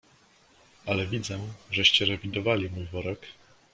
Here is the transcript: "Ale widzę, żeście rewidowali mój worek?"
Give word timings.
"Ale 0.85 1.07
widzę, 1.07 1.39
żeście 1.71 2.05
rewidowali 2.05 2.69
mój 2.69 2.85
worek?" 2.85 3.19